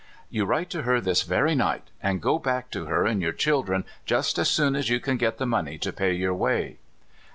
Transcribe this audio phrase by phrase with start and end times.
[0.31, 3.85] "You write to her this very night, and go back to her and your children
[4.03, 6.77] just as soon as you can get the money to pay your way.